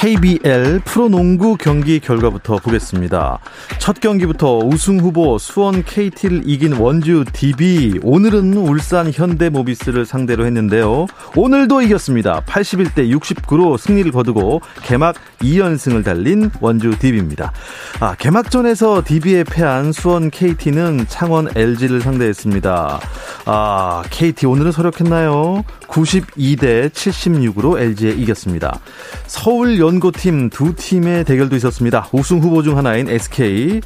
[0.00, 3.40] KBL 프로농구 경기 결과부터 보겠습니다.
[3.80, 11.06] 첫 경기부터 우승 후보 수원 KT를 이긴 원주 DB 오늘은 울산 현대모비스를 상대로 했는데요.
[11.34, 12.42] 오늘도 이겼습니다.
[12.42, 17.52] 81대 69로 승리를 거두고 개막 2연승을 달린 원주 DB입니다.
[17.98, 23.00] 아, 개막전에서 DB에 패한 수원 KT는 창원 LG를 상대했습니다.
[23.46, 25.64] 아, KT 오늘은 서력했나요?
[25.88, 28.78] 92대 76으로 LG에 이겼습니다.
[29.26, 32.08] 서울 연고팀 두 팀의 대결도 있었습니다.
[32.12, 33.80] 우승 후보 중 하나인 SK,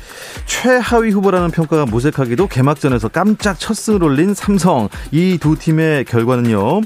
[0.47, 4.89] 최하위 후보라는 평가가 무색하게도 개막전에서 깜짝 첫 승을 올린 삼성.
[5.13, 6.81] 이 두 팀의 결과는요.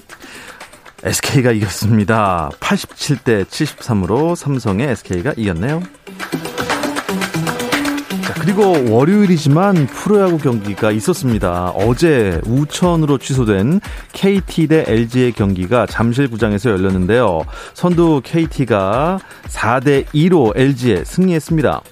[1.03, 2.51] SK가 이겼습니다.
[2.61, 5.83] 87대 73으로 삼성의 SK가 이겼네요.
[8.47, 11.71] 그리고 월요일이지만 프로야구 경기가 있었습니다.
[11.71, 13.81] 어제 우천으로 취소된
[14.13, 17.43] KT 대 LG의 경기가 잠실구장에서 열렸는데요.
[17.75, 21.83] 선두 KT가 4대 2로 LG에 승리했습니다.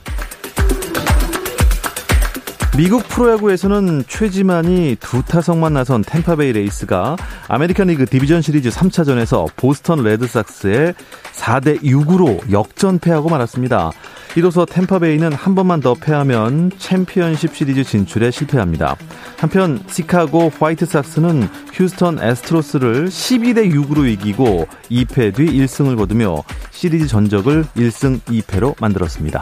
[2.77, 10.95] 미국 프로야구에서는 최지만이 두 타석만 나선 탬파베이 레이스가 아메리칸 리그 디비전 시리즈 3차전에서 보스턴 레드삭스에
[11.35, 13.93] 4대 6으로 역전패하고 말았습니다.
[14.35, 18.97] 이로써 탬파베이는 한 번만 더 패하면 챔피언십 시리즈 진출에 실패합니다.
[19.39, 26.43] 한편 시카고 화이트삭스는 휴스턴 애스트로스를 12대 6으로 이기고 2패 뒤 1승을 거두며
[26.73, 29.41] 시리즈 전적을 1승 2패로 만들었습니다.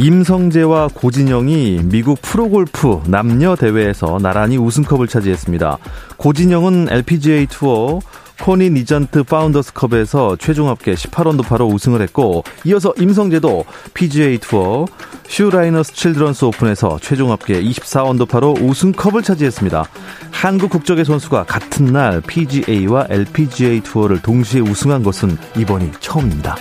[0.00, 5.76] 임성재와 고진영이 미국 프로골프 남녀 대회에서 나란히 우승컵을 차지했습니다.
[6.16, 8.00] 고진영은 LPGA 투어
[8.40, 14.86] 코그니전트 파운더스컵에서 최종 합계 18언더파로 우승을 했고 이어서 임성재도 PGA 투어
[15.28, 19.84] 슈라이너스 칠드런스 오픈에서 최종 합계 24언더파로 우승컵을 차지했습니다.
[20.30, 26.56] 한국 국적의 선수가 같은 날 PGA와 LPGA 투어를 동시에 우승한 것은 이번이 처음입니다.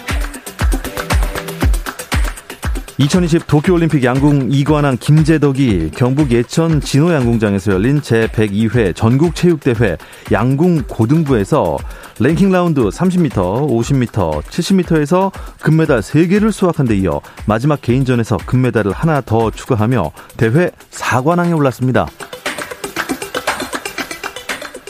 [2.99, 9.95] 2020 도쿄올림픽 양궁 2관왕 김제덕이 경북 예천 진호양궁장에서 열린 제102회 전국체육대회
[10.33, 11.77] 양궁 고등부에서
[12.19, 19.49] 랭킹 라운드 30m, 50m, 70m에서 금메달 3개를 수확한 데 이어 마지막 개인전에서 금메달을 하나 더
[19.49, 22.05] 추가하며 대회 4관왕에 올랐습니다.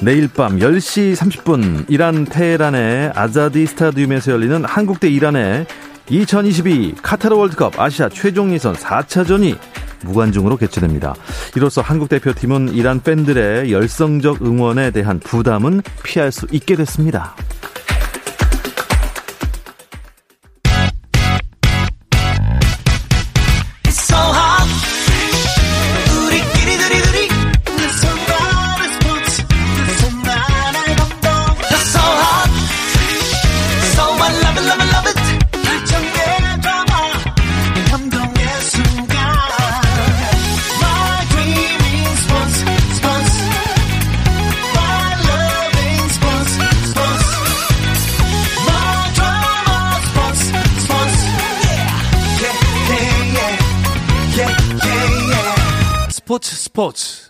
[0.01, 5.67] 내일 밤 10시 30분 이란 테헤란의 아자디 스타디움에서 열리는 한국 대 이란의
[6.09, 9.57] 2022 카타르 월드컵 아시아 최종 예선 4차전이
[10.03, 11.13] 무관중으로 개최됩니다.
[11.55, 17.35] 이로써 한국 대표팀은 이란 팬들의 열성적 응원에 대한 부담은 피할 수 있게 됐습니다.
[56.79, 57.29] 스포츠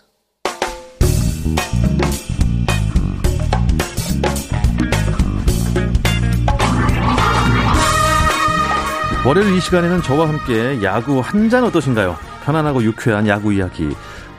[9.26, 12.16] 월요일 이 시간에는 저와 함께 야구 한 잔 어떠신가요?
[12.44, 13.90] 편안하고 유쾌한 야구 이야기.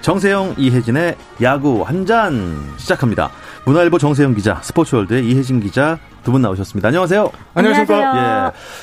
[0.01, 3.29] 정세영, 이혜진의 야구 한 잔 시작합니다.
[3.65, 6.87] 문화일보 정세영 기자, 스포츠월드의 이혜진 기자 두 분 나오셨습니다.
[6.87, 7.29] 안녕하세요.
[7.53, 7.97] 안녕하세요.
[7.99, 8.03] 예.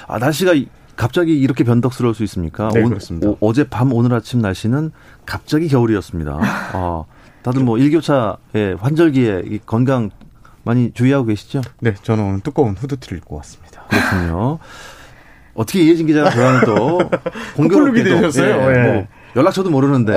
[0.06, 0.52] 아, 날씨가
[0.98, 2.68] 갑자기 이렇게 변덕스러울 수 있습니까?
[2.74, 3.28] 네, 그렇습니다.
[3.28, 4.90] 오, 어제 밤 오늘 아침 날씨는
[5.24, 6.38] 갑자기 겨울이었습니다.
[6.72, 7.04] 아,
[7.42, 10.10] 다들 뭐 일교차에 환절기에 건강
[10.64, 11.60] 많이 주의하고 계시죠?
[11.78, 13.84] 네, 저는 오늘 두꺼운 후드티를 입고 왔습니다.
[13.88, 14.58] 그렇군요.
[15.54, 16.98] 어떻게 이해진 기자가 그러면 또
[17.54, 18.48] 공교롭게 되셨어요?
[18.48, 18.92] 예, 예.
[18.92, 19.06] 뭐
[19.36, 20.16] 연락처도 모르는데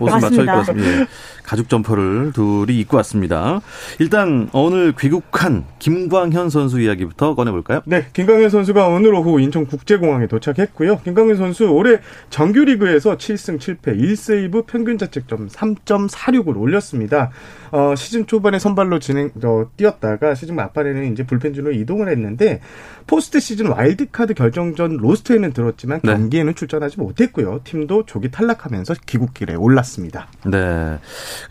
[0.00, 1.06] 옷을 맞춰 입고 왔습니다.
[1.46, 1.56] 예.
[1.56, 3.60] 가죽 점퍼를 둘이 입고 왔습니다.
[3.98, 7.82] 일단 오늘 귀국한 김광현 선수 이야기부터 꺼내볼까요?
[7.86, 11.00] 네, 김광현 선수가 오늘 오후 인천국제공항에 도착했고요.
[11.04, 12.00] 김광현 선수 올해
[12.30, 17.30] 정규리그에서 7승 7패 1세이브 평균 자책점 3.46을 올렸습니다.
[17.70, 22.60] 어, 시즌 초반에 선발로 진행 어, 뛰었다가 시즌 막판에는 이제 불펜진으로 이동을 했는데
[23.06, 26.12] 포스트 시즌 와일드카드 결정전 로스터에는 들었지만 네.
[26.12, 27.60] 경기에는 출전하지 못했고요.
[27.64, 30.28] 팀도 조기 탈락하면서 귀국길에 올랐습니다.
[30.46, 30.98] 네.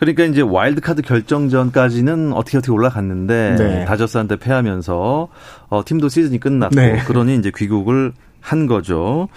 [0.00, 3.84] 그러니까 이제 와일드카드 결정전까지는 어떻게 어떻게 올라갔는데 네.
[3.84, 5.28] 다저스한테 패하면서
[5.68, 7.02] 어, 팀도 시즌이 끝났고 네.
[7.06, 8.12] 그러니 이제 귀국을
[8.46, 9.28] 한 거죠.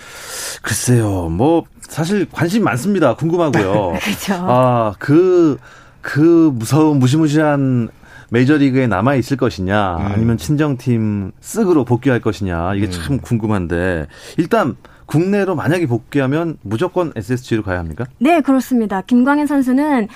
[0.61, 3.15] 글쎄요, 뭐 사실 관심 많습니다.
[3.15, 3.97] 궁금하고요.
[3.99, 4.33] 그렇죠.
[4.35, 5.57] 아, 그,
[6.01, 7.89] 그 무서운 무시무시한
[8.29, 10.05] 메이저리그에 남아 있을 것이냐, 음.
[10.05, 12.91] 아니면 친정팀 쓱으로 복귀할 것이냐, 이게 음.
[12.91, 14.05] 참 궁금한데,
[14.37, 14.75] 일단
[15.09, 18.05] 국내로 만약에 복귀하면 무조건 SSG로 가야 합니까?
[18.19, 19.01] 네, 그렇습니다.
[19.01, 20.07] 김광현 선수는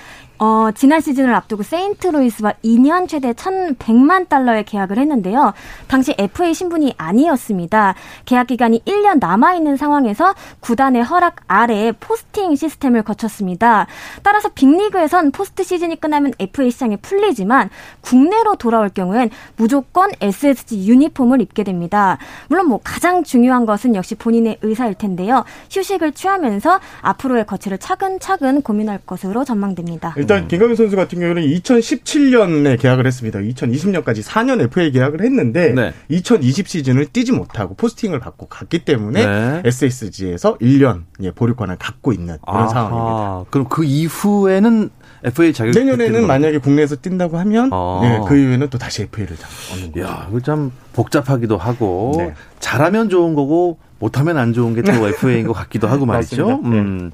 [0.43, 5.53] 어, 지난 시즌을 앞두고 세인트루이스와 2년 최대 1,100만 달러의 계약을 했는데요.
[5.87, 7.95] 당시 FA 신분이 아니었습니다.
[8.25, 13.87] 계약 기간이 1년 남아 있는 상황에서 구단의 허락 아래 포스팅 시스템을 거쳤습니다.
[14.21, 17.69] 따라서 빅리그에선 포스트 시즌이 끝나면 FA 시장이 풀리지만
[18.01, 22.17] 국내로 돌아올 경우엔 무조건 SSG 유니폼을 입게 됩니다.
[22.49, 25.45] 물론 뭐 가장 중요한 것은 역시 본인의 의사일 텐데요.
[25.71, 30.13] 휴식을 취하면서 앞으로의 거취를 차근차근 고민할 것으로 전망됩니다.
[30.17, 33.39] 일단 김광현 선수 같은 경우는 2017년에 계약을 했습니다.
[33.39, 35.93] 2020년까지 4년 FA 계약을 했는데 네.
[36.09, 39.61] 2020 시즌을 뛰지 못하고 포스팅을 받고 갔기 때문에 네.
[39.65, 42.67] SSG에서 1년 예, 보류권을 갖고 있는 그런 아하.
[42.67, 43.49] 상황입니다.
[43.51, 44.89] 그럼 그 이후에는
[45.25, 47.99] FA 자격 내년에는 만약에 국내에서 뛴다고 하면 아.
[48.01, 49.37] 네, 그 이후에는 또 다시 FA를
[49.73, 50.05] 얻는 거죠.
[50.05, 52.33] 야, 이거 참 복잡하기도 하고 네.
[52.59, 56.59] 잘하면 좋은 거고 못하면 안 좋은 게 또 FA인 것 같기도 하고 말이죠.
[56.65, 57.11] 음.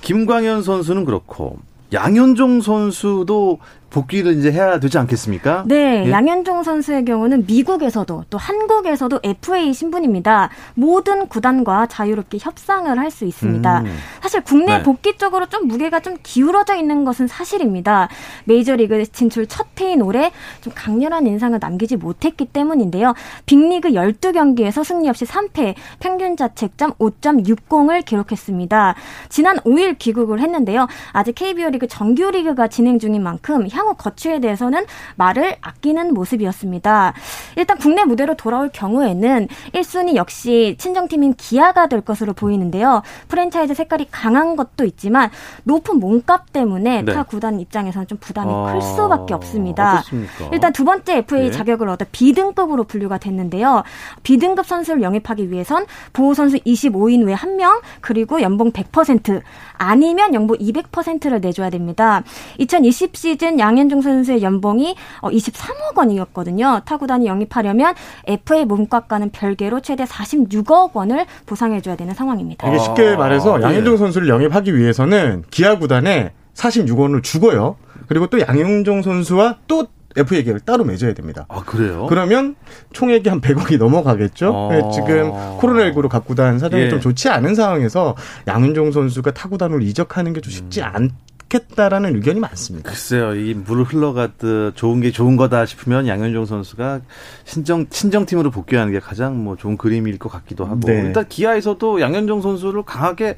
[0.00, 1.58] 김광현 선수는 그렇고
[1.92, 3.58] 양현종 선수도
[3.90, 5.64] 복귀를 이제 해야 되지 않겠습니까?
[5.66, 6.10] 네, 예?
[6.10, 10.50] 양현종 선수의 경우는 미국에서도 또 한국에서도 FA 신분입니다.
[10.74, 13.80] 모든 구단과 자유롭게 협상을 할 수 있습니다.
[13.80, 13.98] 음.
[14.22, 14.82] 사실 국내 네.
[14.82, 18.08] 복귀 쪽으로 좀 무게가 좀 기울어져 있는 것은 사실입니다.
[18.44, 23.14] 메이저리그 진출 첫 해인 올해 좀 강렬한 인상을 남기지 못했기 때문인데요.
[23.46, 28.94] 빅리그 12경기에서 승리 없이 3패, 평균 자책점 5.60을 기록했습니다.
[29.28, 30.86] 지난 5일 귀국을 했는데요.
[31.12, 34.84] 아직 KBO 리그 정규 리그가 진행 중인 만큼 향후 거취에 대해서는
[35.16, 37.14] 말을 아끼는 모습이었습니다.
[37.56, 43.02] 일단 국내 무대로 돌아올 경우에는 1순위 역시 친정팀인 기아가 될 것으로 보이는데요.
[43.28, 45.30] 프랜차이즈 색깔이 강한 것도 있지만
[45.64, 47.12] 높은 몸값 때문에 네.
[47.12, 49.98] 타 구단 입장에서는 좀 부담이 아, 클 수밖에 없습니다.
[49.98, 50.48] 어떻습니까?
[50.52, 51.50] 일단 두 번째 FA 네.
[51.50, 53.82] 자격을 얻어 B등급으로 분류가 됐는데요.
[54.22, 59.42] B등급 선수를 영입하기 위해선 보호 선수 25인 외 1명 그리고 연봉 100%
[59.74, 62.22] 아니면 연봉 200%를 내줘야 됩니다.
[62.58, 66.80] 2020 시즌 양 양현종 선수의 연봉이 23억 어, 원이었거든요.
[66.84, 67.94] 타구단이 영입하려면
[68.26, 72.66] FA 몸값과는 별개로 최대 46억 원을 보상해줘야 되는 상황입니다.
[72.68, 73.98] 이게 쉽게 말해서 아, 양현종 네.
[73.98, 77.76] 선수를 영입하기 위해서는 기아 구단에 46원을 주고요.
[78.08, 81.46] 그리고 또 양현종 선수와 또 FA 계약을 따로 맺어야 됩니다.
[81.48, 82.06] 아, 그래요?
[82.08, 82.56] 그러면
[82.92, 84.52] 총액이 한 100억이 넘어가겠죠?
[84.52, 84.74] 아.
[84.74, 85.30] 네, 지금
[85.60, 86.88] 코로나19로 각구단 사정이 예.
[86.88, 88.16] 좀 좋지 않은 상황에서
[88.48, 91.10] 양윤종 선수가 타구단으로 이적하는 게 좀 쉽지 음.
[91.52, 92.88] 않 좋겠다라는 의견이 많습니다.
[92.88, 97.00] 글쎄요, 이 물 흘러가듯 좋은 게 좋은 거다 싶으면 양현종 선수가
[97.44, 101.02] 신정 친정 팀으로 복귀하는 게 가장 뭐 좋은 그림일 것 같기도 하고 네.
[101.02, 103.36] 일단 기아에서도 양현종 선수를 강하게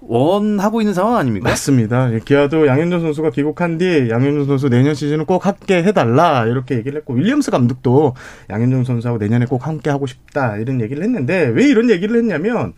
[0.00, 1.48] 원하고 있는 상황 아닙니까?
[1.48, 2.10] 맞습니다.
[2.24, 7.14] 기아도 양현종 선수가 귀국한 뒤 양현종 선수 내년 시즌은 꼭 함께 해달라 이렇게 얘기를 했고
[7.14, 8.14] 윌리엄스 감독도
[8.50, 12.72] 양현종 선수하고 내년에 꼭 함께 하고 싶다 이런 얘기를 했는데 왜 이런 얘기를 했냐면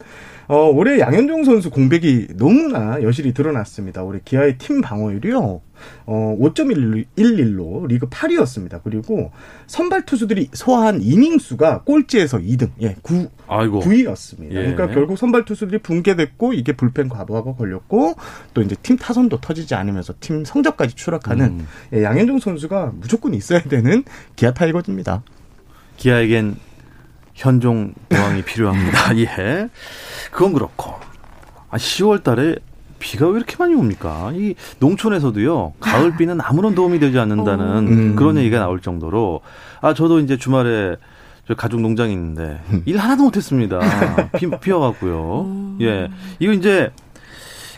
[0.49, 4.03] 어, 올해 양현종 선수 공백이 너무나 여실히 드러났습니다.
[4.03, 5.61] 올해 기아의 팀 방어율이요.
[6.07, 8.81] 어, 5.11로 리그 8위였습니다.
[8.83, 9.31] 그리고
[9.67, 13.81] 선발 투수들이 소화한 이닝 수가 꼴찌에서 2등, 예, 9, 아이고.
[13.81, 14.51] 9위였습니다.
[14.51, 14.55] 예.
[14.55, 18.15] 그러니까 결국 선발 투수들이 붕괴됐고 이게 불펜 과부하가 걸렸고
[18.55, 21.67] 또 이제 팀 타선도 터지지 않으면서 팀 성적까지 추락하는 음.
[21.93, 24.03] 예, 양현종 선수가 무조건 있어야 되는
[24.35, 25.23] 기아 타이거즈입니다.
[25.99, 26.57] 기아에겐
[27.39, 29.17] 현종 대왕이 필요합니다.
[29.19, 29.69] 예.
[30.33, 30.95] 그건 그렇고.
[31.71, 32.57] 아, 10월 달에
[32.99, 34.33] 비가 왜 이렇게 많이 옵니까?
[34.35, 37.79] 이 농촌에서도요, 가을비는 아무런 도움이 되지 않는다는 어.
[37.79, 38.17] 음.
[38.17, 39.41] 그런 얘기가 나올 정도로,
[39.81, 40.97] 아, 저도 이제 주말에
[41.47, 43.79] 저 가족 농장이 있는데, 일 하나도 못했습니다.
[44.37, 45.43] 비, 비 와갖고요.
[45.43, 45.79] 음.
[45.81, 46.09] 예.
[46.41, 46.91] 이거 이제,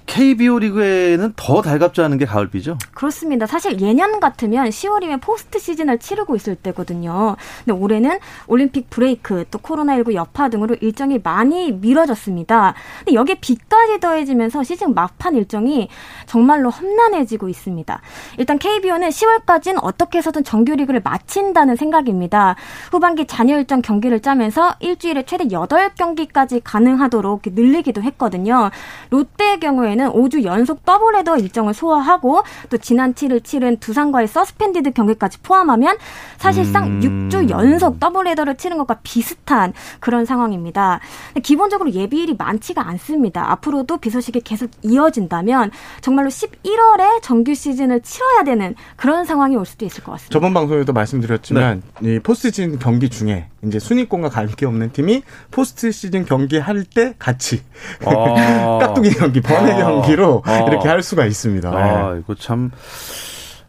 [0.07, 2.78] KBO 리그에는 더 달갑지 않은 게 가을비죠?
[2.95, 3.47] 그렇습니다.
[3.47, 7.37] 사실 예년 같으면 10월이면 포스트 시즌을 치르고 있을 때거든요.
[7.64, 12.75] 근데 올해는 올림픽 브레이크 또 코로나19 여파 등으로 일정이 많이 미뤄졌습니다.
[12.99, 15.88] 근데 여기에 비까지 더해지면서 시즌 막판 일정이
[16.26, 18.00] 정말로 험난해지고 있습니다.
[18.38, 22.57] 일단 KBO는 10월까지는 어떻게 해서든 정규 리그를 마친다는 생각입니다.
[22.90, 28.71] 후반기 잔여 일정 경기를 짜면서 일주일에 최대 8경기까지 가능하도록 늘리기도 했거든요.
[29.11, 34.92] 롯데의 경우에는 경우에는 5주 연속 더블 헤더 일정을 소화하고 또 지난 7일 치른 두산과의 서스펜디드
[34.92, 35.97] 경기까지 포함하면
[36.38, 37.28] 사실상 음.
[37.30, 41.00] 6주 연속 더블 헤더를 치른 것과 비슷한 그런 상황입니다.
[41.42, 43.50] 기본적으로 예비일이 많지가 않습니다.
[43.52, 45.70] 앞으로도 비 소식이 계속 이어진다면
[46.00, 50.32] 정말로 11월에 정규 시즌을 치러야 되는 그런 상황이 올 수도 있을 것 같습니다.
[50.32, 52.14] 저번 방송에도 말씀드렸지만 네.
[52.14, 57.14] 이 포스트 시즌 경기 중에 이제 순위권과 관계 없는 팀이 포스트 시즌 경기 할 때
[57.19, 57.62] 같이
[58.05, 58.79] 아.
[58.81, 60.67] 깍두기 경기 번외 경 경기로 어.
[60.69, 61.69] 이렇게 할 수가 있습니다.
[61.71, 62.71] 아, 이거 참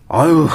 [0.08, 0.48] 아유,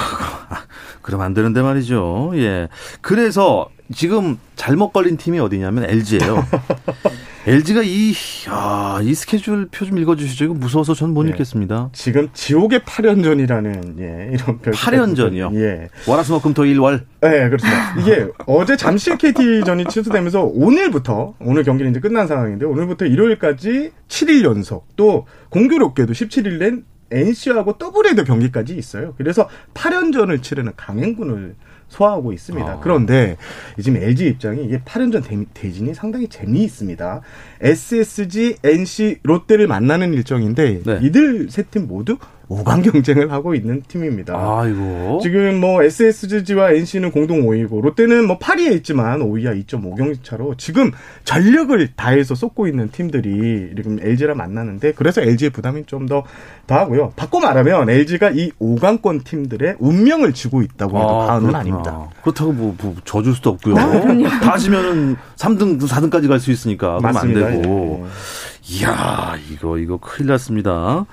[1.02, 2.32] 그럼 안 되는데 말이죠.
[2.34, 2.68] 예.
[3.00, 6.44] 그래서 지금 잘못 걸린 팀이 어디냐면 LG예요.
[7.46, 8.12] LG가 이,
[8.48, 10.46] 야, 이 스케줄 표 좀 읽어주시죠.
[10.46, 11.90] 이거 무서워서 전 못 읽겠습니다.
[11.92, 14.72] 지금 지옥의 8연전이라는, 예, 이런 별.
[14.74, 15.54] 8연전이요?
[15.54, 15.88] 예.
[16.08, 17.06] 월화수목금 토일월.
[17.20, 18.00] 네, 그렇습니다.
[18.00, 24.88] 이게 어제 잠실 KT전이 취소되면서 오늘부터, 오늘 경기는 이제 끝난 상황인데, 오늘부터 일요일까지 7일 연속,
[24.96, 29.14] 또 공교롭게도 17일 낸 NC하고 더블헤더 경기까지 있어요.
[29.16, 31.54] 그래서 8연전을 치르는 강행군을
[31.88, 32.68] 소화하고 있습니다.
[32.68, 32.80] 아.
[32.80, 33.36] 그런데
[33.80, 35.22] 지금 LG 입장이 이게 8연전
[35.54, 37.20] 대 진이 상당히 재미있습니다.
[37.60, 40.98] SSG, NC, 롯데를 만나는 일정인데 네.
[41.02, 42.16] 이들 세 팀 모두
[42.48, 44.34] 5강 경쟁을 하고 있는 팀입니다.
[44.34, 45.18] 아이고.
[45.22, 50.92] 지금 뭐 SSG와 NC는 공동 5위고 롯데는 뭐 8위에 있지만 5위야 2.5경기 차로 지금
[51.24, 56.22] 전력을 다해서 쏟고 있는 팀들이 지금 LG랑 만나는데 그래서 LG의 부담이 좀 더
[56.68, 57.12] 더하고요.
[57.16, 62.08] 바꿔 말하면 LG가 이 5강권 팀들의 운명을 쥐고 있다고 해도 아, 과언은 아닙니다.
[62.22, 63.76] 그렇다고 뭐, 뭐 져줄 수도 없고요.
[63.76, 68.06] 아, 다 지면은 3등, 4등까지 갈 수 있으니까 그럼 안 되고.
[68.06, 68.78] 예.
[68.78, 71.06] 이야, 이거 이거 큰일 났습니다.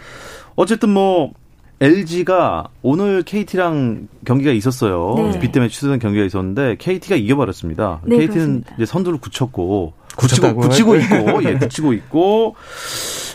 [0.56, 1.34] 어쨌든 뭐
[1.82, 5.16] LG가 오늘 KT랑 경기가 있었어요.
[5.18, 5.40] 네.
[5.40, 8.02] 비 때문에 취소된 경기가 있었는데 KT가 이겨버렸습니다.
[8.06, 8.76] 네, KT는 그렇습니다.
[8.76, 12.56] 이제 선두를 굳혔고 굳히고, 굳히고 있고, 예, 굳히고 있고,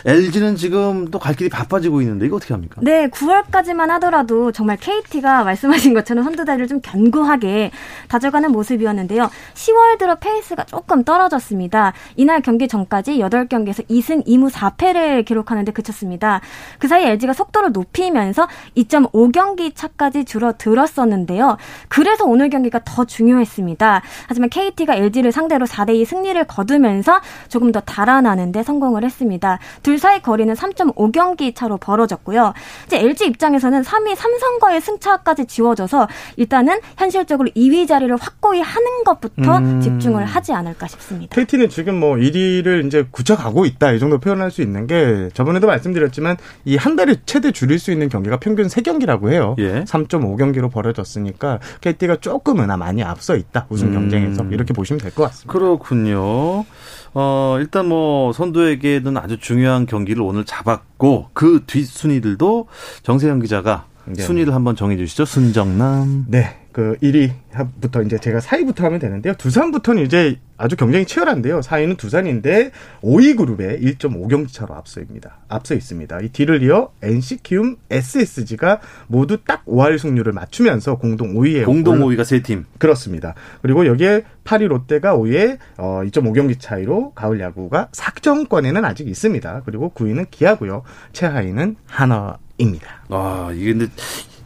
[0.05, 2.79] LG는 지금 또 갈 길이 바빠지고 있는데 이거 어떻게 합니까?
[2.81, 7.71] 네, 9월까지만 하더라도 정말 KT가 말씀하신 것처럼 선두다리를 좀 견고하게
[8.07, 9.29] 다져가는 모습이었는데요.
[9.53, 11.93] 10월 들어 페이스가 조금 떨어졌습니다.
[12.15, 16.41] 이날 경기 전까지 8경기에서 2승 2무 4패를 기록하는데 그쳤습니다.
[16.79, 21.57] 그 사이 LG가 속도를 높이면서 2.5경기 차까지 줄어들었었는데요.
[21.89, 24.01] 그래서 오늘 경기가 더 중요했습니다.
[24.27, 29.59] 하지만 KT가 LG를 상대로 4대2 승리를 거두면서 조금 더 달아나는데 성공을 했습니다.
[29.89, 32.53] 둘 사이 거리는 3.5경기 차로 벌어졌고요.
[32.85, 39.81] 이제 LG 입장에서는 3위 삼성과의 승차까지 지워져서 일단은 현실적으로 2위 자리를 확고히 하는 것부터 음.
[39.81, 41.35] 집중을 하지 않을까 싶습니다.
[41.35, 46.37] KT는 지금 뭐 1위를 이제 굳혀가고 있다 이 정도 표현할 수 있는 게 저번에도 말씀드렸지만
[46.65, 49.55] 이 한 달에 최대 줄일 수 있는 경기가 평균 3경기라고 해요.
[49.57, 49.83] 예.
[49.85, 54.53] 3.5경기로 벌어졌으니까 KT가 조금은 많이 앞서 있다 우승 경쟁에서 음.
[54.53, 55.51] 이렇게 보시면 될 것 같습니다.
[55.51, 56.63] 그렇군요.
[57.13, 62.67] 어, 일단 뭐 선두에게는 아주 중요한 경기를 오늘 잡았고 그 뒷순위들도
[63.03, 64.21] 정세영 기자가 네.
[64.23, 65.25] 순위를 한번 정해 주시죠.
[65.25, 66.25] 순정남.
[66.27, 66.58] 네.
[66.71, 69.33] 그 1위부터 이제 제가 4위부터 하면 되는데요.
[69.33, 71.61] 두산부터는 이제 아주 경쟁이 치열한데요.
[71.61, 72.71] 4위는 두산인데
[73.01, 75.37] 5위 그룹에 1.5경기 차로 앞서 입니다.
[75.47, 76.19] 앞서 있습니다.
[76.21, 82.23] 이 뒤를 이어 NC 키움 SSG가 모두 딱 5할 승률을 맞추면서 공동 5위에 공동 5위가
[82.23, 82.65] 세 팀.
[82.77, 83.33] 그렇습니다.
[83.61, 89.63] 그리고 여기에 8위 롯데가 5위에 어 2.5경기 차이로 가을 야구가 sak정권에는 아직 있습니다.
[89.65, 90.83] 그리고 9위는 기아고요.
[91.13, 93.05] 최하위는 한화입니다.
[93.09, 93.87] 아, 이게 근데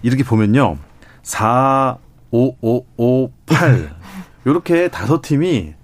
[0.03, 0.77] 이렇게 보면요.
[1.23, 1.97] 4
[2.33, 3.95] 5, 5, 5, 8.
[4.47, 5.75] 요렇게 다섯 팀이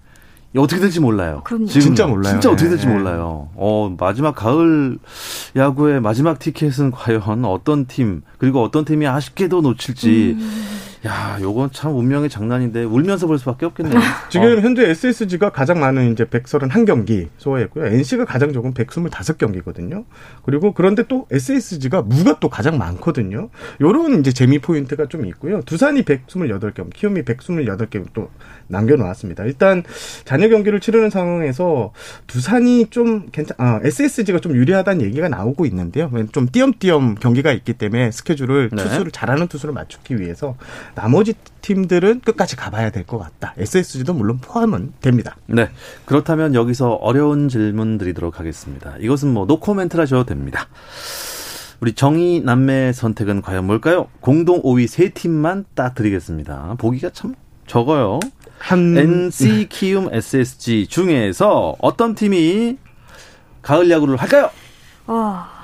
[0.58, 1.42] 어떻게 될지 몰라요.
[1.44, 1.68] 그럼요.
[1.68, 2.34] 지금 진짜 몰라요.
[2.34, 2.94] 진짜 어떻게 될지 네.
[2.94, 3.50] 몰라요.
[3.54, 4.98] 어, 마지막 가을
[5.56, 10.38] 야구의 마지막 티켓은 과연 어떤 팀, 그리고 어떤 팀이 아쉽게도 놓칠지.
[10.40, 10.52] 음.
[11.06, 14.00] 야, 요건 참 운명의 장난인데 울면서 볼 수밖에 없겠네요.
[14.30, 14.62] 지금 어.
[14.62, 17.86] 현재 SSG가 가장 많은 이제 131경기 소화했고요.
[17.86, 20.04] NC가 가장 적은 125경기거든요.
[20.44, 23.50] 그리고 그런데 또 SSG가 무가 또 가장 많거든요.
[23.80, 25.62] 요런 이제 재미 포인트가 좀 있고요.
[25.62, 28.30] 두산이 128경기, 키움이 128경기 또
[28.68, 29.46] 남겨 놓았습니다.
[29.46, 29.84] 일단
[30.26, 31.94] 잔여 경기를 치르는 상황에서
[32.28, 36.12] 두산이 좀 괜찮 아, SSG가 좀 유리하다는 얘기가 나오고 있는데요.
[36.34, 38.84] 좀 띄엄띄엄 경기가 있기 때문에 스케줄을 네.
[38.84, 40.56] 투수를 잘하는 투수를 맞추기 위해서
[40.96, 43.54] 나머지 팀들은 끝까지 가봐야 될 것 같다.
[43.58, 45.36] SSG도 물론 포함은 됩니다.
[45.48, 45.70] 네.
[46.06, 48.96] 그렇다면 여기서 어려운 질문 드리도록 하겠습니다.
[49.00, 50.68] 이것은 뭐 노코멘트라 하셔도 됩니다.
[51.80, 54.08] 우리 정의 남매의 선택은 과연 뭘까요?
[54.20, 56.76] 공동 5위 세 팀만 딱 드리겠습니다.
[56.78, 57.36] 보기가 참
[57.68, 58.20] 적어요.
[58.58, 62.78] 한 NC 키움 SSG 중에서 어떤 팀이
[63.62, 64.50] 가을 야구를 할까요?
[65.08, 65.59] 어...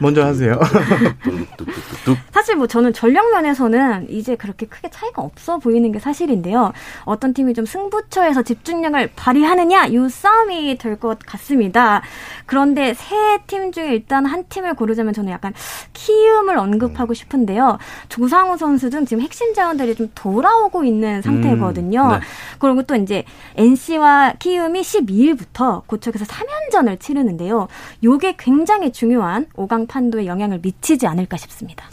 [0.00, 0.58] 먼저 하세요.
[2.32, 6.72] 사실 뭐 저는 전력 면에서는 이제 그렇게 크게 차이가 없어 보이는 게 사실인데요.
[7.04, 12.02] 어떤 팀이 좀 승부처에서 집중력을 발휘하느냐 이 싸움이 될 것 같습니다.
[12.46, 15.54] 그런데 세 팀 중에 일단 한 팀을 고르자면 저는 약간
[15.92, 17.78] 키움을 언급하고 싶은데요.
[18.08, 22.02] 조상우 선수 등 지금 핵심 자원들이 좀 돌아오고 있는 상태거든요.
[22.02, 22.20] 음, 네.
[22.58, 23.24] 그리고 또 이제
[23.56, 27.68] NC와 키움이 12일부터 고척에서 3연전을 치르는데요.
[28.02, 31.84] 요게 굉장히 중요한 5강 판도에 영향을 미치지 않을까 싶습니다.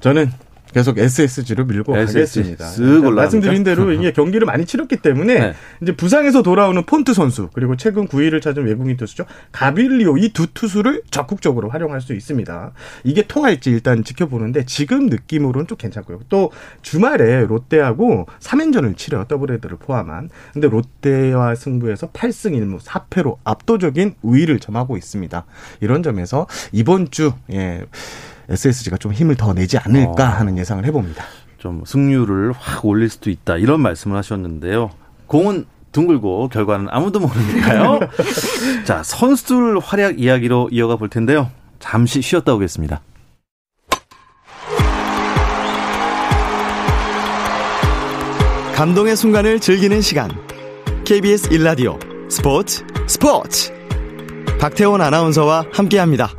[0.00, 0.30] 저는
[0.72, 2.72] 계속 SSG로 밀고 SSG 가겠습니다.
[2.76, 5.54] 그러니까 말씀드린 대로 이게 경기를 많이 치렀기 때문에 네.
[5.82, 11.02] 이제 부상에서 돌아오는 폰트 선수 그리고 최근 9위를 찾은 외국인 투수죠 가빌리오 이 두 투수를
[11.10, 12.72] 적극적으로 활용할 수 있습니다.
[13.04, 16.20] 이게 통할지 일단 지켜보는데 지금 느낌으로는 좀 괜찮고요.
[16.28, 24.60] 또 주말에 롯데하고 3연전을 치려 더블헤드를 포함한 근데 롯데와 승부에서 8승 1무 4패로 압도적인 우위를
[24.60, 25.44] 점하고 있습니다.
[25.80, 27.84] 이런 점에서 이번 주 예.
[28.48, 30.26] SSG가 좀 힘을 더 내지 않을까 어.
[30.26, 31.24] 하는 예상을 해봅니다.
[31.58, 34.90] 좀 승률을 확 올릴 수도 있다 이런 말씀을 하셨는데요.
[35.26, 38.00] 공은 둥글고 결과는 아무도 모르니까요.
[38.84, 41.50] 자 선수들 활약 이야기로 이어가 볼 텐데요.
[41.78, 43.00] 잠시 쉬었다 오겠습니다.
[48.74, 50.30] 감동의 순간을 즐기는 시간.
[51.04, 53.72] KBS 일라디오 스포츠 스포츠.
[54.60, 56.37] 박태원 아나운서와 함께합니다.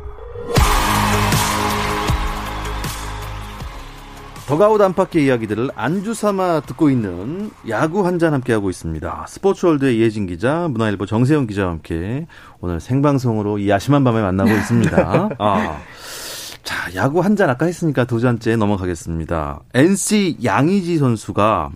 [4.50, 9.26] 더가웃 안팎의 이야기들을 안주 삼아 듣고 있는 야구 한잔 함께 하고 있습니다.
[9.28, 12.26] 스포츠월드의 이혜진 기자, 문화일보 정세영 기자와 함께
[12.58, 15.28] 오늘 생방송으로 이 야심한 밤에 만나고 있습니다.
[15.38, 15.78] 아.
[16.64, 19.60] 자, 야구 한잔 아까 했으니까 두 잔째 넘어가겠습니다.
[19.72, 21.70] NC 양의지 선수가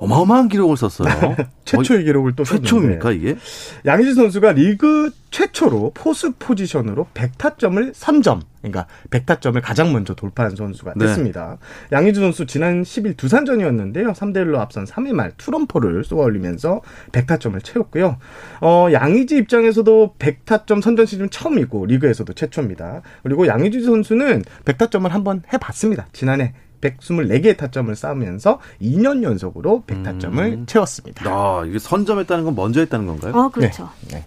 [0.00, 1.36] 어마어마한 기록을 썼어요.
[1.66, 3.36] 최초의 기록을 또 최초입니까 이게?
[3.84, 11.06] 양희지 선수가 리그 최초로 포스 포지션으로 100타점을 3점, 그러니까 100타점을 가장 먼저 돌파한 선수가 네.
[11.06, 11.58] 됐습니다.
[11.90, 11.96] 네.
[11.96, 14.12] 양희지 선수 지난 10일 두산전이었는데요.
[14.12, 16.80] 3대 1로 앞선 3회 말 투런포를 쏘아 올리면서
[17.12, 18.16] 100타점을 채웠고요.
[18.62, 23.02] 어, 양희지 입장에서도 100타점 선전 시즌 처음이고 리그에서도 최초입니다.
[23.22, 26.06] 그리고 양희지 선수는 100타점을 한번 해 봤습니다.
[26.12, 30.66] 지난해 124개의 타점을 쌓으면서 2년 연속으로 100타점을 음.
[30.66, 31.30] 채웠습니다.
[31.30, 33.34] 아, 이게 선점했다는 건 먼저 했다는 건가요?
[33.34, 33.88] 어, 그렇죠.
[34.08, 34.16] 네.
[34.16, 34.26] 네.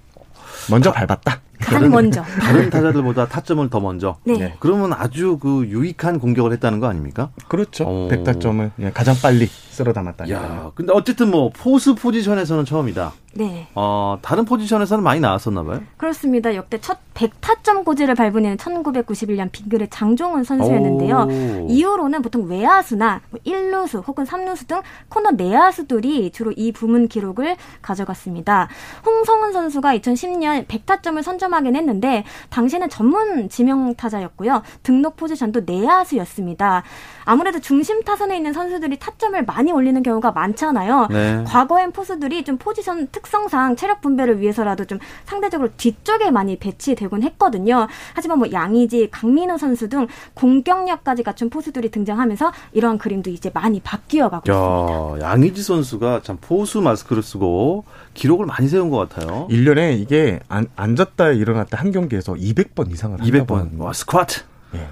[0.70, 1.42] 먼저 아, 밟았다.
[1.64, 2.24] 가장 먼저.
[2.40, 4.18] 다른 타자들보다 타점을 더 먼저.
[4.24, 4.38] 네.
[4.38, 4.56] 네.
[4.60, 7.30] 그러면 아주 그 유익한 공격을 했다는 거 아닙니까?
[7.48, 7.86] 그렇죠.
[7.86, 8.08] 오.
[8.10, 10.30] 100타점을 예, 가장 빨리 쓸어 담았다.
[10.30, 13.14] 야, 근데 어쨌든 뭐 포수 포지션에서는 처음이다.
[13.36, 13.68] 네.
[13.74, 15.82] 어, 다른 포지션에서는 많이 나왔었나 봐요?
[15.98, 16.54] 그렇습니다.
[16.56, 21.28] 역대 첫 100타점 고지를 밟은 애는 1991년 빅글의 장종훈 선수였는데요.
[21.30, 21.68] 오.
[21.70, 28.68] 이후로는 보통 외야수나 1루수 뭐 혹은 3루수 등 코너 내야수들이 주로 이 부문 기록을 가져갔습니다.
[29.06, 34.62] 홍성훈 선수가 2010년 100타점을 선점 하긴 했는데 당시에는 전문 지명 타자였고요.
[34.84, 36.84] 등록 포지션도 내야수였습니다.
[37.26, 41.08] 아무래도 중심 타선에 있는 선수들이 타점을 많이 올리는 경우가 많잖아요.
[41.10, 41.44] 네.
[41.46, 47.88] 과거엔 포수들이 좀 포지션 특성상 체력 분배를 위해서라도 좀 상대적으로 뒤쪽에 많이 배치되곤 했거든요.
[48.14, 54.30] 하지만 뭐 양의지, 강민호 선수 등 공격력까지 갖춘 포수들이 등장하면서 이러한 그림도 이제 많이 바뀌어
[54.30, 55.30] 가고 야, 있습니다.
[55.32, 59.48] 양의지 선수가 참 포수 마스크를 쓰고 기록을 많이 세운 것 같아요.
[59.50, 63.78] 1년에 이게 안, 앉았다 일어났다 한 경기에서 200번 이상을 200번.
[63.78, 64.42] 와, 스쿼트.
[64.76, 64.88] 예.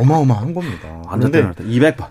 [0.00, 1.02] 어마어마한 겁니다.
[1.10, 2.06] 그런데 200번.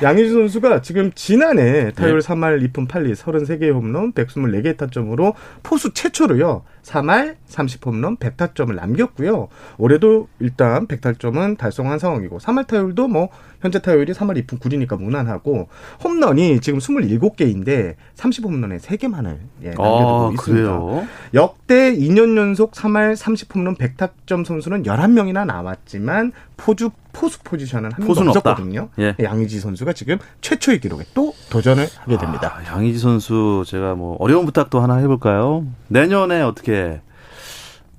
[0.00, 2.26] 양희주 선수가 지금 지난해 타율 네.
[2.26, 5.34] 3할 2푼 8리 33개의 홈런 124개의 타점으로
[5.64, 6.62] 포수 최초로요.
[6.84, 9.48] 3할 30홈런 100타점을 남겼고요.
[9.78, 13.28] 올해도 일단 100타점은 달성한 상황이고 3할 타율도 뭐
[13.60, 15.68] 현재 타율이 3할 2푼 9리니까 무난하고
[16.04, 20.38] 홈런이 지금 27개인데 30홈런에 3개만을 예, 남겨두고 아, 있습니다.
[20.38, 21.06] 그래요?
[21.34, 28.90] 역대 2년 연속 3할 30홈런 100타점 선수는 11명이나 나왔지만 포주 포수 포지션은 한 명도 없었거든요.
[29.00, 29.16] 예.
[29.20, 32.56] 양의지 선수가 지금 최초의 기록에 또 도전을 하게 됩니다.
[32.58, 35.66] 아, 양의지 선수 제가 뭐 어려운 부탁도 하나 해볼까요?
[35.88, 37.00] 내년에 어떻게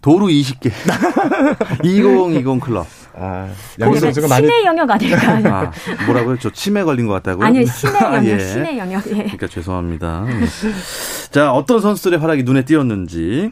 [0.02, 0.72] 도루 20개
[1.84, 2.88] 2020 클럽.
[3.20, 5.18] 아, 양희 선수가 많이 치매 영역 아닐까?
[5.46, 5.72] 아,
[6.06, 6.38] 뭐라고요?
[6.40, 7.46] 저 치매 걸린 것 같다고요?
[7.46, 8.40] 아니요, 치매 영역, 예.
[8.40, 9.08] 치매 영역.
[9.08, 9.14] 예.
[9.14, 10.26] 그러니까 죄송합니다.
[11.32, 13.52] 자, 어떤 선수들의 활약이 눈에 띄었는지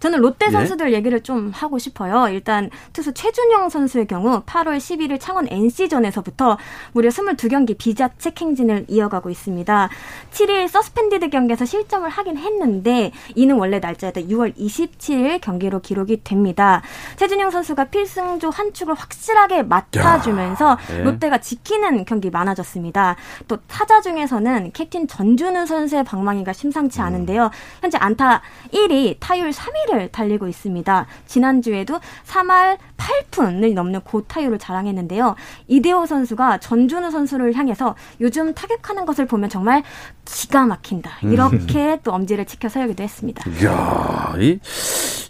[0.00, 0.50] 저는 롯데 예.
[0.50, 0.96] 선수들 예?
[0.96, 2.28] 얘기를 좀 하고 싶어요.
[2.28, 6.58] 일단 투수 최준영 선수의 경우 8월 11일 창원 NC전에서부터
[6.92, 9.88] 무려 22경기 비자책 행진을 이어가고 있습니다.
[10.30, 16.82] 7일 서스펜디드 경기에서 실점을 하긴 했는데 이는 원래 날짜였던 6월 27일 경기로 기록이 됩니다.
[17.16, 21.02] 최준영 선수가 필승조 한 축을 확실하게 맡아주면서 예.
[21.02, 23.16] 롯데가 지키는 경기 많아졌습니다.
[23.48, 27.06] 또 타자 중에서는 캡틴 전준우 선수의 방망이가 심상치 음.
[27.06, 27.50] 않은데요.
[27.80, 31.06] 현재 안타 1위, 타율 3위 를 달리고 있습니다.
[31.26, 35.34] 지난주에도 3할 8푼을 넘는 고타율을 자랑했는데요.
[35.66, 39.82] 이대호 선수가 전준우 선수를 향해서 요즘 타격하는 것을 보면 정말
[40.24, 41.10] 기가 막힌다.
[41.22, 41.98] 이렇게 음.
[42.02, 43.44] 또 엄지를 치켜 세우기도 했습니다.
[43.62, 44.58] 이야, 이,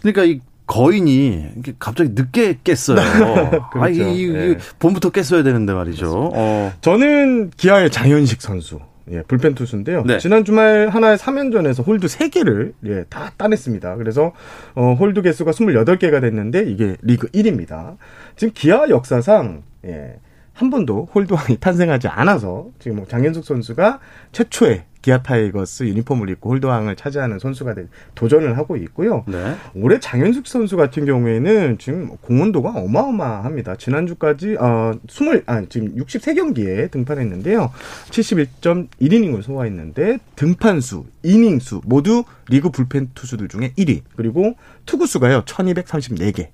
[0.01, 1.47] 그러니까 이 거인이
[1.79, 3.49] 갑자기 늦게 깼어요.
[3.71, 3.79] 그렇죠.
[3.81, 4.57] 아, 이, 이, 네.
[4.77, 6.31] 봄부터 깼어야 되는데 말이죠.
[6.33, 6.73] 어.
[6.81, 8.79] 저는 기아의 장현식 선수.
[9.11, 10.03] 예, 불펜 투수인데요.
[10.05, 10.19] 네.
[10.19, 13.95] 지난 주말 한화와의 3연전에서 홀드 3개를 예, 다 따냈습니다.
[13.95, 14.33] 그래서
[14.75, 17.97] 어, 홀드 개수가 28개가 됐는데 이게 리그 1위입니다.
[18.35, 20.19] 지금 기아 역사상 예,
[20.53, 23.99] 한 번도 홀드왕이 탄생하지 않아서 지금 뭐 장현식 선수가
[24.33, 29.23] 최초의 기아 타이거스 유니폼을 입고 홀드왕을 차지하는 선수가 되, 도전을 하고 있고요.
[29.27, 29.55] 네.
[29.75, 33.77] 올해 장현식 선수 같은 경우에는 지금 공헌도가 어마어마합니다.
[33.77, 37.71] 지난주까지 어 20, 아 지금 63경기에 등판했는데요.
[38.09, 44.01] 71.1이닝을 소화했는데 등판수, 이닝수 모두 리그 불펜 투수들 중에 1위.
[44.15, 45.43] 그리고 투구수가요.
[45.45, 46.49] 1234개.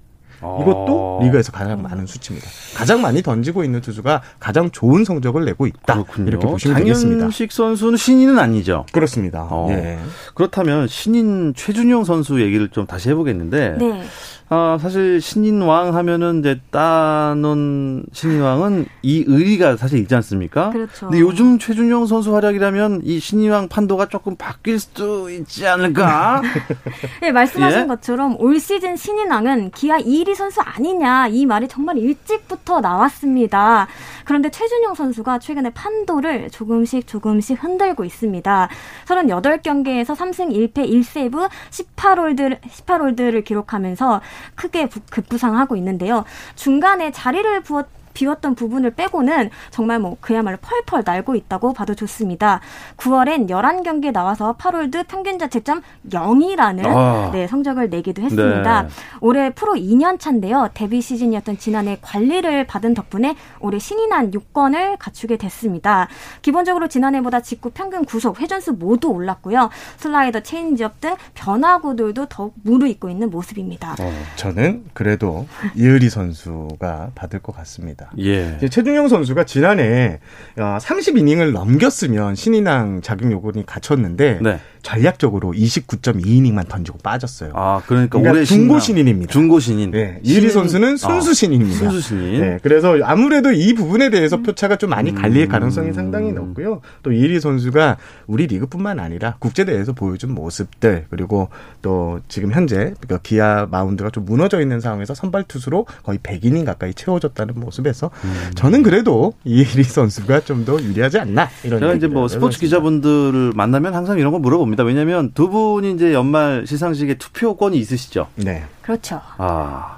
[0.61, 1.25] 이것도 아.
[1.25, 2.47] 리그에서 가장 많은 수치입니다.
[2.75, 5.93] 가장 많이 던지고 있는 투수가 가장 좋은 성적을 내고 있다.
[5.93, 6.27] 그렇군요.
[6.27, 7.19] 이렇게 보시면 되겠습니다.
[7.19, 8.85] 장현식 선수는 신인은 아니죠.
[8.91, 9.47] 그렇습니다.
[9.49, 9.67] 어.
[9.71, 9.99] 예.
[10.33, 14.03] 그렇다면 신인 최준용 선수 얘기를 좀 다시 해보겠는데 네.
[14.47, 20.69] 아, 사실 신인왕 하면은 이제 따놓은 신인왕은 이 의리가 사실 있지 않습니까?
[20.69, 21.07] 그렇죠.
[21.07, 26.43] 근데 요즘 최준용 선수 활약이라면 이 신인왕 판도가 조금 바뀔 수도 있지 않을까?
[27.21, 27.85] 네, 말씀하신 예?
[27.87, 29.97] 것처럼 올 시즌 신인왕은 기아
[30.35, 33.87] 선수 아니냐 이 말이 정말 일찍부터 나왔습니다.
[34.25, 38.69] 그런데 최준용 선수가 최근에 판도를 조금씩 조금씩 흔들고 있습니다.
[39.05, 44.21] 38경기에서 3승 1패 1세이브 18홀드 18홀드를 기록하면서
[44.55, 46.25] 크게 급부상하고 있는데요.
[46.55, 52.61] 중간에 자리를 부었 비웠던 부분을 빼고는 정말 뭐 그야말로 펄펄 날고 있다고 봐도 좋습니다.
[52.97, 57.29] 9월엔 11경기에 나와서 8홀드 평균 자책점 0이라는 아.
[57.31, 58.83] 네, 성적을 내기도 했습니다.
[58.83, 58.89] 네.
[59.21, 60.69] 올해 프로 2년 차인데요.
[60.73, 66.07] 데뷔 시즌이었던 지난해 관리를 받은 덕분에 올해 신인왕 요건을 갖추게 됐습니다.
[66.41, 69.69] 기본적으로 지난해보다 직구 평균 구속, 회전수 모두 올랐고요.
[69.97, 73.95] 슬라이더, 체인지업 등 변화구들도 더욱 무르익고 있는 모습입니다.
[73.99, 78.04] 어, 저는 그래도 이의리 선수가 받을 것 같습니다.
[78.13, 78.59] 있습니다.
[78.61, 78.67] 예.
[78.67, 80.19] 최준용 선수가 지난해
[80.57, 84.59] 30이닝을 어, 넘겼으면 신인왕 자격 요건이 갖췄는데 네.
[84.85, 87.51] 전략적으로 29.2이닝만 던지고 빠졌어요.
[87.55, 89.31] 아, 그러니까, 그러니까 올해 중고 신인입니다.
[89.31, 89.91] 중고 신인.
[89.91, 90.19] 네.
[90.23, 91.77] 이의리 선수는 순수 아, 신인입니다.
[91.77, 92.41] 순수 신인.
[92.41, 92.59] 네.
[92.61, 95.49] 그래서 아무래도 이 부분에 대해서 표차가 좀 많이 갈릴 음.
[95.49, 96.81] 가능성이 상당히 높고요.
[97.03, 101.49] 또 이의리 선수가 우리 리그뿐만 아니라 국제 대회에서 보여준 모습들 그리고
[101.81, 106.93] 또 지금 현재 그러니까 기아 마운드가 좀 무너져 있는 상황에서 선발 투수로 거의 100이닝 가까이
[106.93, 108.51] 채워졌다는 모습에서 음.
[108.55, 111.79] 저는 그래도 이리 선수가 좀 더 유리하지 않나 이런.
[111.79, 114.74] 제가 이제 뭐 스포츠 기자분들을 만나면 항상 이런 거 물어봅니다.
[114.75, 114.83] 겁니다.
[114.83, 118.27] 왜냐하면 두 분이 이제 연말 시상식에 투표권이 있으시죠.
[118.35, 118.65] 네.
[118.81, 119.21] 그렇죠.
[119.37, 119.97] 아.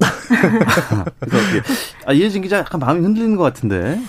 [1.20, 1.62] 그래서
[2.06, 4.00] 아, 이혜진 기자 약간 마음이 흔들리는 것 같은데.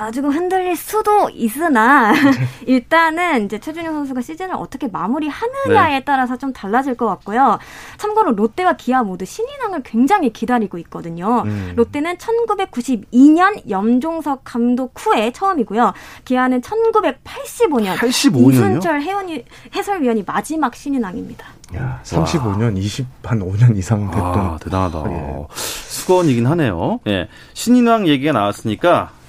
[0.00, 2.14] 아, 조금 흔들릴 수도 있으나
[2.64, 6.04] 일단은 이제 최준용 선수가 시즌을 어떻게 마무리하느냐에 네.
[6.06, 7.58] 따라서 좀 달라질 것 같고요.
[7.98, 11.42] 참고로 롯데와 기아 모두 신인왕을 굉장히 기다리고 있거든요.
[11.44, 11.74] 음.
[11.76, 15.92] 롯데는 1992년 염종석 감독 후에 처음이고요.
[16.24, 18.52] 기아는 1985년 85년이요?
[18.54, 19.44] 이순철 해원이,
[19.76, 21.46] 해설위원이 마지막 신인왕입니다.
[21.76, 24.24] 야, 35년, 20, 한 5년 이상 됐던.
[24.24, 25.04] 아, 대단하다.
[25.10, 25.46] 예.
[25.52, 27.00] 수건이긴 하네요.
[27.06, 27.28] 예.
[27.52, 29.19] 신인왕 얘기가 나왔으니까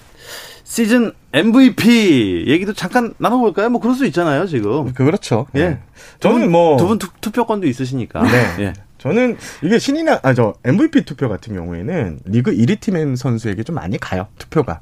[0.75, 3.69] 시즌 MVP 얘기도 잠깐 나눠볼까요?
[3.69, 4.93] 뭐 그럴 수 있잖아요, 지금.
[4.93, 5.45] 그렇죠.
[5.53, 5.67] 예.
[5.67, 5.79] 네.
[6.21, 6.77] 저는 뭐.
[6.77, 8.21] 두 분 투표권도 있으시니까.
[8.23, 8.55] 네.
[8.63, 8.73] 예.
[8.97, 13.97] 저는 이게 신인왕, 아, 저 MVP 투표 같은 경우에는 리그 1위 팀의 선수에게 좀 많이
[13.97, 14.79] 가요, 투표가.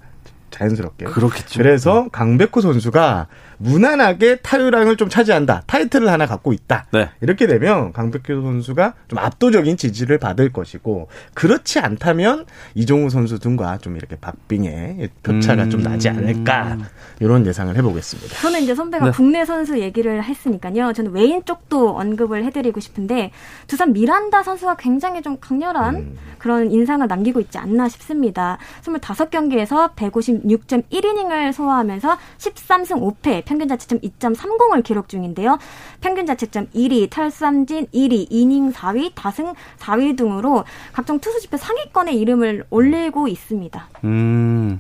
[0.51, 1.05] 자연스럽게.
[1.05, 1.57] 그렇겠죠.
[1.57, 3.25] 그래서 강백호 선수가
[3.59, 5.63] 무난하게 타율왕을 좀 차지한다.
[5.67, 6.87] 타이틀을 하나 갖고 있다.
[6.91, 7.09] 네.
[7.21, 13.97] 이렇게 되면 강백호 선수가 좀 압도적인 지지를 받을 것이고 그렇지 않다면 이종우 선수 등과 좀
[13.97, 15.69] 이렇게 박빙의 표차가 음.
[15.69, 16.77] 좀 나지 않을까
[17.19, 18.35] 이런 예상을 해보겠습니다.
[18.41, 19.11] 저는 이제 선배가 네.
[19.11, 20.93] 국내 선수 얘기를 했으니까요.
[20.93, 23.31] 저는 외인 쪽도 언급을 해드리고 싶은데
[23.67, 26.17] 두산 미란다 선수가 굉장히 좀 강렬한 음.
[26.37, 28.57] 그런 인상을 남기고 있지 않나 싶습니다.
[28.83, 35.57] 25경기에서 156.1이닝을 소화하면서 13승 5패 평균 자책점 2.30을 기록 중인데요.
[36.01, 42.65] 평균 자책점 1위, 탈삼진 1위, 이닝 4위, 다승 4위 등으로 각종 투수 지표 상위권에 이름을
[42.69, 43.89] 올리고 있습니다.
[44.03, 44.79] 음,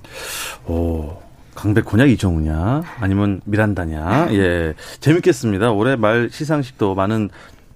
[0.67, 1.17] 오.
[1.55, 7.29] 강백호냐 이정우냐 아니면 미란다냐 예 재밌겠습니다 올해 말 시상식도 많은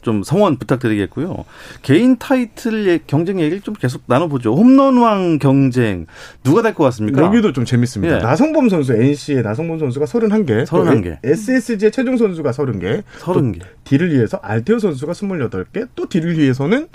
[0.03, 1.45] 좀 성원 부탁드리겠고요.
[1.81, 4.53] 개인 타이틀 경쟁 얘기를 좀 계속 나눠보죠.
[4.55, 6.05] 홈런왕 경쟁
[6.43, 7.21] 누가 될 것 같습니까?
[7.23, 8.17] 여기도 좀 재밌습니다.
[8.17, 8.21] 예.
[8.21, 11.17] 나성범 선수 NC의 나성범 선수가 31개, 31개.
[11.23, 13.61] SSG의 최종 선수가 30개, 30개.
[13.85, 16.87] D를 위해서 알테오 선수가 28개, 또 D를 위해서는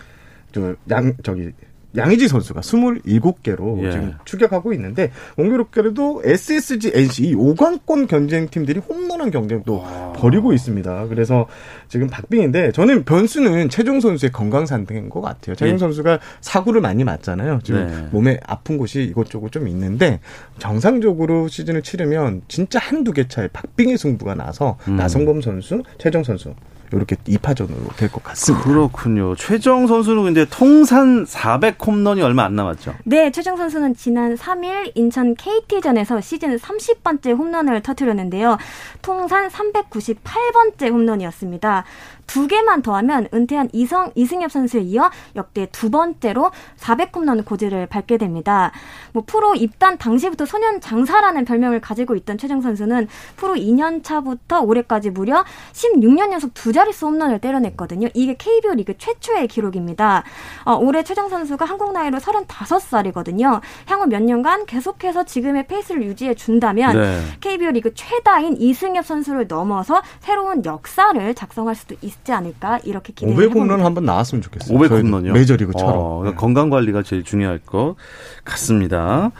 [0.53, 1.51] 저양 저기
[1.97, 3.91] 양의지 선수가 27개로 예.
[3.91, 10.13] 지금 추격하고 있는데 공교롭게도 SSG, NC 이 5강권 경쟁 팀들이 홈런한 경쟁도 와.
[10.13, 11.07] 벌이고 있습니다.
[11.09, 11.47] 그래서
[11.89, 15.57] 지금 박빙인데 저는 변수는 최종 선수의 건강 상태인 것 같아요.
[15.57, 15.79] 최종 예.
[15.79, 17.61] 선수가 사고를 많이 맞잖아요.
[17.65, 18.09] 지금 네.
[18.11, 20.21] 몸에 아픈 곳이 이것저것 좀 있는데
[20.59, 24.97] 정상적으로 시즌을 치르면 진짜 한두 개 차에 박빙의 승부가 나서 음.
[24.97, 26.55] 나성범 선수, 최종 선수
[26.93, 28.65] 이렇게 2파전으로 될 것 같습니다.
[28.65, 29.35] 그렇군요.
[29.37, 32.95] 최정 선수는 근데 통산 400 홈런이 얼마 안 남았죠?
[33.05, 38.57] 네, 최정 선수는 지난 3일 인천 KT전에서 시즌 30번째 홈런을 터뜨렸는데요.
[39.03, 41.85] 통산 398번째 홈런이었습니다.
[42.29, 48.71] 두 개만 더하면 은퇴한 이성 이승엽 선수에 이어 역대 두 번째로 400홈런 고지를 밟게 됩니다.
[49.13, 55.11] 뭐 프로 입단 당시부터 소년 장사라는 별명을 가지고 있던 최정 선수는 프로 2년 차부터 올해까지
[55.11, 58.09] 무려 16년 연속 두 자릿수 홈런을 때려냈거든요.
[58.13, 60.23] 이게 KBO 리그 최초의 기록입니다.
[60.65, 63.63] 어, 올해 최정 선수가 한국 나이로 35살이거든요.
[63.87, 67.23] 향후 몇 년간 계속해서 지금의 페이스를 유지해 준다면 네.
[67.41, 72.18] KBO 리그 최다인 이승엽 선수를 넘어서 새로운 역사를 작성할 수도 있습니다.
[72.19, 74.79] 있지 않을까 이렇게 기대해 500홈런 한번 나왔으면 좋겠어요.
[74.79, 75.33] 500홈런요?
[75.33, 75.95] 메이저리그처럼.
[75.97, 76.35] 어, 네.
[76.35, 77.97] 건강 관리가 제일 중요할 것
[78.45, 79.31] 같습니다.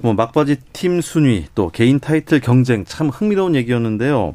[0.00, 4.34] 뭐 막바지 팀 순위 또 개인 타이틀 경쟁 참 흥미로운 얘기였는데요.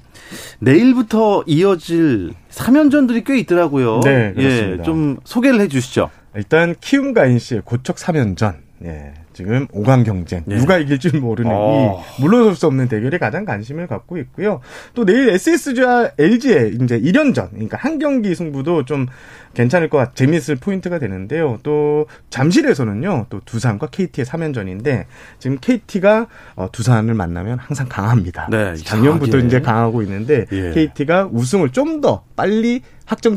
[0.60, 4.01] 내일부터 이어질 3연전들이 꽤 있더라고요.
[4.01, 4.79] 네, 그렇습니다.
[4.79, 6.10] 예, 좀 소개를 해 주시죠.
[6.36, 8.56] 일단 키움과 인시의 고척 3연전.
[8.86, 9.13] 예.
[9.33, 10.57] 지금 5강 경쟁 네.
[10.57, 12.03] 누가 이길지 모르는 어.
[12.17, 14.59] 이 물러설 수 없는 대결에 가장 관심을 갖고 있고요.
[14.93, 19.07] 또 내일 SSG와 LG의 이제 1연전 그러니까 한 경기 승부도 좀
[19.53, 21.59] 괜찮을 것 같, 재미있을 포인트가 되는데요.
[21.61, 25.05] 또 잠실에서는요, 또 두산과 KT의 3연전인데
[25.37, 28.47] 지금 KT가 어, 두산을 만나면 항상 강합니다.
[28.49, 30.71] 네, 작년부터 이제 강하고 있는데 예.
[30.71, 32.81] KT가 우승을 좀 더 빨리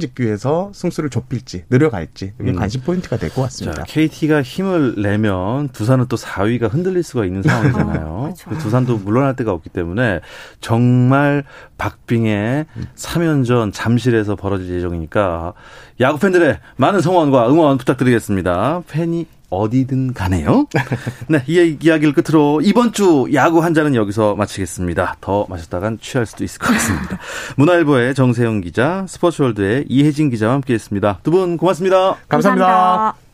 [0.00, 2.56] 짓기 위해서 승수를 좁힐지 늘어갈지 이게 음.
[2.56, 3.78] 관심 포인트가 될 것 같습니다.
[3.78, 8.34] 자, KT가 힘을 내면 두산은 또 4위가 흔들릴 수가 있는 상황이잖아요.
[8.44, 8.58] 그렇죠.
[8.62, 10.20] 두산도 물러날 데가 없기 때문에
[10.60, 11.44] 정말
[11.78, 15.52] 박빙의 3연전 잠실에서 벌어질 예정이니까
[16.00, 18.82] 야구 팬들의 많은 성원과 응원 부탁드리겠습니다.
[18.88, 20.66] 팬이 어디든 가네요.
[21.28, 25.16] 네, 이 이야기를 끝으로 이번 주 야구 한 잔은 여기서 마치겠습니다.
[25.20, 27.18] 더 마셨다간 취할 수도 있을 것 같습니다.
[27.56, 31.20] 문화일보의 정세영 기자, 스포츠월드의 이혜진 기자와 함께했습니다.
[31.22, 32.16] 두 분 고맙습니다.
[32.28, 32.66] 감사합니다.
[32.66, 33.26] 감사합니다.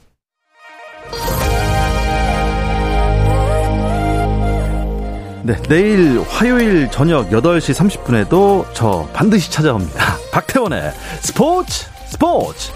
[5.45, 10.17] 네, 내일 화요일 저녁 8시 30분에도 저 반드시 찾아옵니다.
[10.31, 12.71] 박태원의 스포츠 스포츠